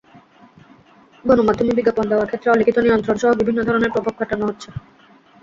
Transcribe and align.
গণমাধ্যমে 1.25 1.77
বিজ্ঞাপন 1.77 2.05
দেওয়ার 2.07 2.29
ক্ষেত্রে 2.29 2.51
অলিখিত 2.51 2.77
নিয়ন্ত্রণসহ 2.79 3.29
বিভিন্ন 3.39 3.59
ধরনের 3.63 3.93
প্রভাব 3.93 4.13
খাটানো 4.19 4.43
হচ্ছে। 4.49 4.69